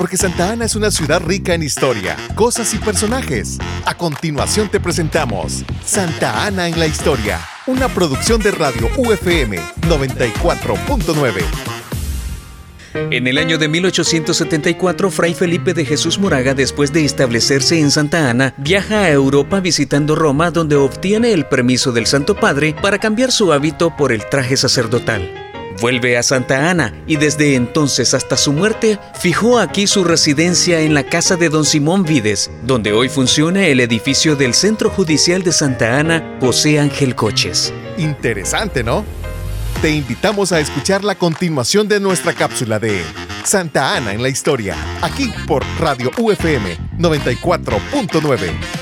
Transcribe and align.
porque 0.00 0.16
Santa 0.16 0.50
Ana 0.50 0.64
es 0.64 0.76
una 0.76 0.90
ciudad 0.90 1.20
rica 1.20 1.52
en 1.52 1.62
historia, 1.62 2.16
cosas 2.34 2.72
y 2.72 2.78
personajes. 2.78 3.58
A 3.84 3.94
continuación 3.94 4.70
te 4.70 4.80
presentamos 4.80 5.62
Santa 5.84 6.46
Ana 6.46 6.68
en 6.68 6.80
la 6.80 6.86
historia, 6.86 7.38
una 7.66 7.86
producción 7.86 8.40
de 8.40 8.50
Radio 8.50 8.88
UFM 8.96 9.58
94.9. 9.82 11.42
En 12.94 13.26
el 13.26 13.36
año 13.36 13.58
de 13.58 13.68
1874, 13.68 15.10
Fray 15.10 15.34
Felipe 15.34 15.74
de 15.74 15.84
Jesús 15.84 16.18
Moraga, 16.18 16.54
después 16.54 16.94
de 16.94 17.04
establecerse 17.04 17.78
en 17.78 17.90
Santa 17.90 18.30
Ana, 18.30 18.54
viaja 18.56 19.00
a 19.00 19.10
Europa 19.10 19.60
visitando 19.60 20.16
Roma, 20.16 20.50
donde 20.50 20.76
obtiene 20.76 21.34
el 21.34 21.44
permiso 21.44 21.92
del 21.92 22.06
Santo 22.06 22.36
Padre 22.36 22.74
para 22.80 22.96
cambiar 22.96 23.32
su 23.32 23.52
hábito 23.52 23.94
por 23.98 24.12
el 24.12 24.26
traje 24.30 24.56
sacerdotal. 24.56 25.49
Vuelve 25.80 26.18
a 26.18 26.22
Santa 26.22 26.70
Ana 26.70 26.92
y 27.06 27.16
desde 27.16 27.54
entonces 27.54 28.12
hasta 28.12 28.36
su 28.36 28.52
muerte 28.52 28.98
fijó 29.18 29.58
aquí 29.58 29.86
su 29.86 30.04
residencia 30.04 30.80
en 30.80 30.92
la 30.92 31.04
casa 31.04 31.36
de 31.36 31.48
don 31.48 31.64
Simón 31.64 32.04
Vides, 32.04 32.50
donde 32.64 32.92
hoy 32.92 33.08
funciona 33.08 33.66
el 33.66 33.80
edificio 33.80 34.36
del 34.36 34.52
Centro 34.52 34.90
Judicial 34.90 35.42
de 35.42 35.52
Santa 35.52 35.98
Ana, 35.98 36.36
José 36.40 36.78
Ángel 36.78 37.14
Coches. 37.14 37.72
Interesante, 37.96 38.84
¿no? 38.84 39.06
Te 39.80 39.90
invitamos 39.90 40.52
a 40.52 40.60
escuchar 40.60 41.02
la 41.02 41.14
continuación 41.14 41.88
de 41.88 41.98
nuestra 41.98 42.34
cápsula 42.34 42.78
de 42.78 43.02
Santa 43.44 43.96
Ana 43.96 44.12
en 44.12 44.22
la 44.22 44.28
historia, 44.28 44.76
aquí 45.00 45.32
por 45.46 45.64
Radio 45.78 46.10
UFM 46.18 46.76
94.9. 46.98 48.79